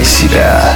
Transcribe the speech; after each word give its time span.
Включай 0.00 0.04
себя. 0.04 0.74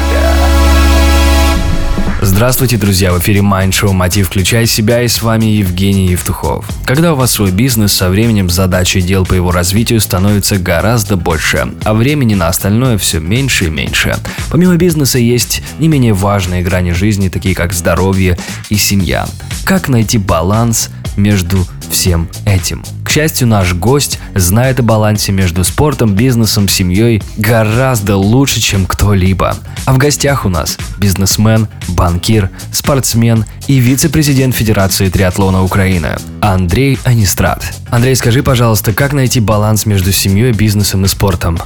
Здравствуйте, 2.21 2.77
друзья! 2.77 3.13
В 3.13 3.21
эфире 3.21 3.41
Mind 3.41 3.71
Show 3.71 3.93
«Мотив. 3.93 4.29
Включай 4.29 4.67
себя» 4.67 5.03
и 5.03 5.09
с 5.09 5.23
вами 5.23 5.47
Евгений 5.47 6.09
Евтухов. 6.09 6.67
Когда 6.85 7.15
у 7.15 7.17
вас 7.17 7.33
свой 7.33 7.51
бизнес, 7.51 7.93
со 7.93 8.11
временем 8.11 8.51
задачи 8.51 8.99
и 8.99 9.03
дел 9.03 9.25
по 9.25 9.33
его 9.33 9.51
развитию 9.51 10.01
становится 10.01 10.59
гораздо 10.59 11.17
больше, 11.17 11.73
а 11.85 11.95
времени 11.95 12.35
на 12.35 12.49
остальное 12.49 12.99
все 12.99 13.19
меньше 13.19 13.67
и 13.67 13.71
меньше. 13.71 14.17
Помимо 14.51 14.77
бизнеса 14.77 15.19
есть 15.19 15.63
не 15.79 15.89
менее 15.89 16.13
важные 16.13 16.63
грани 16.63 16.91
жизни, 16.91 17.29
такие 17.31 17.55
как 17.55 17.73
здоровье 17.73 18.37
и 18.69 18.77
семья. 18.77 19.27
Как 19.65 19.89
найти 19.89 20.19
баланс 20.19 20.91
между 21.17 21.65
всем 21.91 22.29
этим? 22.47 22.83
К 23.05 23.11
счастью, 23.11 23.47
наш 23.47 23.75
гость 23.75 24.19
знает 24.35 24.81
о 24.81 24.83
балансе 24.83 25.33
между 25.33 25.63
спортом, 25.65 26.15
бизнесом, 26.15 26.69
семьей 26.69 27.23
гораздо 27.37 28.17
лучше, 28.17 28.61
чем 28.61 28.87
кто-либо. 28.87 29.57
А 29.85 29.93
в 29.93 29.99
гостях 29.99 30.45
у 30.45 30.49
нас 30.49 30.79
бизнесмен, 30.99 31.69
банкир, 31.89 32.51
спортсмен 32.73 33.45
и 33.69 33.79
вице-президент 33.79 34.55
Федерации 34.55 35.09
триатлона 35.09 35.63
Украины 35.63 36.17
Андрей 36.41 36.99
Анистрат. 37.05 37.63
Андрей, 37.91 38.17
скажи, 38.17 38.43
пожалуйста, 38.43 38.93
как 38.93 39.13
найти 39.13 39.41
баланс 39.41 39.87
между 39.87 40.13
семьей, 40.13 40.53
бизнесом 40.53 41.05
и 41.05 41.09
спортом? 41.09 41.59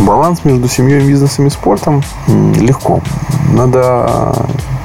Баланс 0.00 0.40
между 0.44 0.68
семьей, 0.68 1.06
бизнесом 1.06 1.46
и 1.46 1.50
спортом 1.50 2.02
легко. 2.26 3.02
Надо 3.52 4.34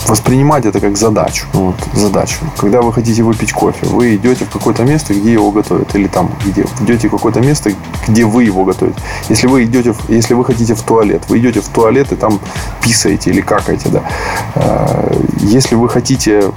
воспринимать 0.07 0.65
это 0.65 0.79
как 0.79 0.97
задачу. 0.97 1.45
Вот, 1.53 1.75
задачу. 1.93 2.37
Когда 2.57 2.81
вы 2.81 2.93
хотите 2.93 3.23
выпить 3.23 3.51
кофе, 3.53 3.85
вы 3.87 4.15
идете 4.15 4.45
в 4.45 4.49
какое-то 4.49 4.83
место, 4.83 5.13
где 5.13 5.33
его 5.33 5.51
готовят. 5.51 5.93
Или 5.95 6.07
там, 6.07 6.31
где 6.45 6.65
идете 6.81 7.07
в 7.07 7.11
какое-то 7.11 7.41
место, 7.41 7.71
где 8.07 8.25
вы 8.25 8.43
его 8.43 8.65
готовите. 8.65 8.99
Если 9.29 9.47
вы 9.47 9.63
идете, 9.63 9.93
если 10.07 10.33
вы 10.33 10.45
хотите 10.45 10.75
в 10.75 10.81
туалет, 10.81 11.23
вы 11.27 11.39
идете 11.39 11.61
в 11.61 11.67
туалет 11.67 12.11
и 12.11 12.15
там 12.15 12.39
писаете 12.81 13.29
или 13.29 13.41
какаете, 13.41 13.89
да. 13.89 14.03
А, 14.55 15.11
если 15.39 15.75
вы 15.75 15.89
хотите 15.89 16.51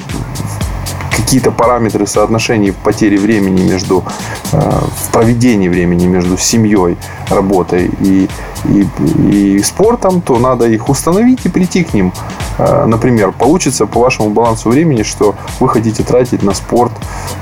какие-то 1.32 1.50
параметры 1.50 2.06
соотношений 2.06 2.72
потери 2.72 3.16
времени 3.16 3.62
между 3.62 4.04
э, 4.52 4.58
в 4.58 5.10
проведении 5.12 5.66
времени 5.66 6.04
между 6.04 6.36
семьей, 6.36 6.98
работой 7.30 7.90
и, 8.00 8.28
и, 8.66 8.86
и 9.30 9.62
спортом, 9.62 10.20
то 10.20 10.38
надо 10.38 10.66
их 10.66 10.90
установить 10.90 11.46
и 11.46 11.48
прийти 11.48 11.84
к 11.84 11.94
ним. 11.94 12.12
Э, 12.58 12.84
например, 12.84 13.32
получится 13.32 13.86
по 13.86 14.00
вашему 14.00 14.28
балансу 14.28 14.68
времени, 14.68 15.04
что 15.04 15.34
вы 15.58 15.70
хотите 15.70 16.02
тратить 16.02 16.42
на 16.42 16.52
спорт 16.52 16.92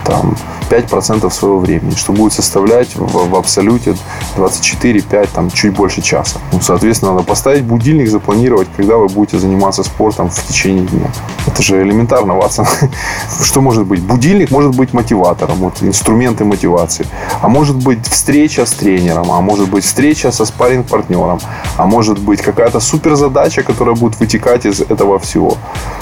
там, 0.05 0.37
5% 0.71 1.29
своего 1.31 1.59
времени, 1.59 1.97
что 1.97 2.13
будет 2.13 2.33
составлять 2.33 2.95
в, 2.95 3.31
в 3.31 3.35
абсолюте 3.35 3.97
24-5, 4.37 5.29
там, 5.35 5.51
чуть 5.51 5.75
больше 5.75 6.01
часа. 6.01 6.39
Ну, 6.53 6.61
соответственно, 6.61 7.15
надо 7.15 7.25
поставить 7.25 7.65
будильник, 7.65 8.09
запланировать, 8.09 8.69
когда 8.77 8.97
вы 8.97 9.09
будете 9.09 9.41
заниматься 9.41 9.83
спортом 9.83 10.31
в 10.31 10.47
течение 10.47 10.87
дня. 10.87 11.11
Это 11.53 11.63
же 11.63 11.83
элементарно, 11.83 12.35
Ватсон. 12.35 12.67
Что 13.45 13.61
может 13.61 13.85
быть? 13.87 14.01
Будильник 14.01 14.51
может 14.51 14.77
быть 14.77 14.95
мотиватором, 14.95 15.57
вот, 15.57 15.83
инструменты 15.83 16.45
мотивации. 16.45 17.07
А 17.43 17.49
может 17.49 17.77
быть 17.77 18.07
встреча 18.07 18.65
с 18.65 18.73
тренером, 18.73 19.31
а 19.33 19.41
может 19.41 19.69
быть 19.69 19.85
встреча 19.85 20.31
со 20.33 20.45
спарринг-партнером, 20.45 21.41
а 21.77 21.87
может 21.87 22.19
быть 22.19 22.41
какая-то 22.41 22.81
суперзадача, 22.81 23.63
которая 23.63 23.97
будет 23.97 24.21
вытекать 24.21 24.67
из 24.67 24.81
этого 24.81 25.19
всего. 25.19 25.57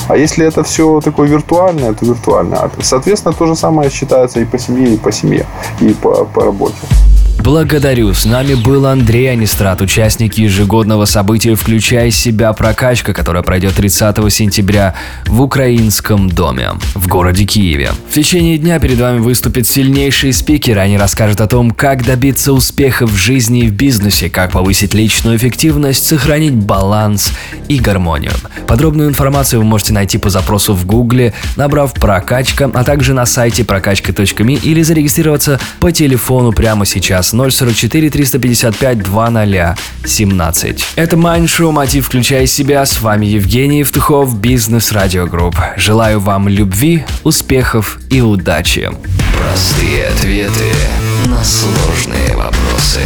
А 0.09 0.17
если 0.17 0.47
это 0.47 0.63
все 0.63 1.01
такое 1.01 1.29
виртуальное, 1.29 1.93
то 1.95 2.05
виртуальное. 2.05 2.71
Соответственно, 2.83 3.35
то 3.35 3.47
же 3.47 3.57
самое 3.57 3.91
считается 3.91 4.41
и 4.41 4.45
по 4.45 4.59
семье, 4.59 4.95
и 4.95 4.97
по 4.99 5.13
семье, 5.13 5.47
и 5.81 5.95
по, 5.95 6.25
по 6.25 6.45
работе. 6.45 6.77
Благодарю. 7.49 8.13
С 8.13 8.27
нами 8.27 8.53
был 8.53 8.85
Андрей 8.85 9.33
Анистрат, 9.33 9.81
участник 9.81 10.35
ежегодного 10.35 11.07
события 11.07 11.55
«Включай 11.55 12.11
себя. 12.11 12.53
Прокачка», 12.53 13.15
которая 13.15 13.43
пройдет 13.43 13.73
30 13.75 14.31
сентября 14.31 14.95
в 15.25 15.41
Украинском 15.41 16.29
доме 16.29 16.73
в 16.95 17.09
городе 17.09 17.47
Киеве. 17.47 17.93
В 18.11 18.13
течение 18.13 18.59
дня 18.59 18.79
перед 18.79 19.01
вами 19.01 19.21
выступит 19.21 19.67
сильнейший 19.67 20.35
спикер. 20.35 20.79
Они 20.79 20.99
расскажут 20.99 21.41
о 21.41 21.47
том, 21.47 21.71
как 21.71 22.05
добиться 22.05 22.53
успеха 22.53 23.07
в 23.07 23.15
жизни 23.15 23.63
и 23.65 23.69
в 23.69 23.73
бизнесе, 23.73 24.29
как 24.29 24.53
повысить 24.53 24.93
личную 24.93 25.39
эффективность, 25.39 26.05
сохранить 26.05 26.53
баланс 26.53 27.33
и 27.69 27.79
гармонию. 27.79 28.33
Подробную 28.67 29.09
информацию 29.09 29.61
вы 29.61 29.65
можете 29.65 29.95
найти 29.95 30.19
по 30.19 30.29
запросу 30.29 30.75
в 30.75 30.85
гугле, 30.85 31.33
набрав 31.57 31.95
«Прокачка», 31.95 32.71
а 32.75 32.85
также 32.85 33.15
на 33.15 33.25
сайте 33.25 33.65
прокачка.me 33.65 34.55
или 34.55 34.83
зарегистрироваться 34.83 35.59
по 35.81 35.91
телефону 35.93 36.53
прямо 36.53 36.85
сейчас 36.85 37.29
час 37.29 37.38
044 37.39 38.11
355 38.11 39.03
2017. 39.03 40.85
Это 40.97 41.17
Майндшоу 41.17 41.73
«Мотив. 41.73 42.07
Включай 42.07 42.47
себя». 42.47 42.85
С 42.85 43.01
вами 43.01 43.27
Евгений 43.27 43.81
Евтухов, 43.81 44.39
Бизнес 44.39 44.93
Радио 44.93 45.27
Групп. 45.27 45.57
Желаю 45.77 46.21
вам 46.21 46.49
любви, 46.49 47.05
успехов 47.25 47.99
и 48.11 48.21
удачи. 48.21 48.91
Простые 49.39 50.07
ответы 50.09 50.73
на 51.27 51.45
сложные 51.45 52.37
вопросы. 52.37 53.01